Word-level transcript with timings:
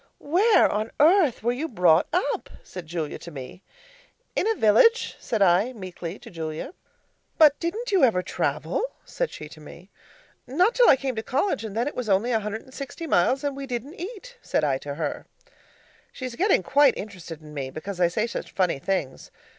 'Where 0.17 0.67
on 0.67 0.89
earth 0.99 1.43
were 1.43 1.51
you 1.51 1.67
brought 1.67 2.07
up?' 2.11 2.49
said 2.63 2.87
Julia 2.87 3.19
to 3.19 3.29
me. 3.29 3.61
'In 4.35 4.47
a 4.47 4.55
village,' 4.55 5.15
said 5.19 5.43
I 5.43 5.73
meekly, 5.73 6.17
to 6.17 6.31
Julia. 6.31 6.73
'But 7.37 7.59
didn't 7.59 7.91
you 7.91 8.03
ever 8.03 8.23
travel?' 8.23 8.83
said 9.05 9.29
she 9.29 9.47
to 9.49 9.61
me. 9.61 9.91
'Not 10.47 10.73
till 10.73 10.89
I 10.89 10.95
came 10.95 11.15
to 11.17 11.21
college, 11.21 11.63
and 11.63 11.77
then 11.77 11.87
it 11.87 11.93
was 11.95 12.09
only 12.09 12.31
a 12.31 12.39
hundred 12.39 12.63
and 12.63 12.73
sixty 12.73 13.05
miles 13.05 13.43
and 13.43 13.55
we 13.55 13.67
didn't 13.67 13.93
eat,' 14.01 14.37
said 14.41 14.63
I 14.63 14.79
to 14.79 14.95
her. 14.95 15.27
She's 16.11 16.35
getting 16.35 16.63
quite 16.63 16.97
interested 16.97 17.39
in 17.39 17.53
me, 17.53 17.69
because 17.69 17.99
I 18.01 18.07
say 18.07 18.25
such 18.25 18.49
funny 18.53 18.79
things. 18.79 19.29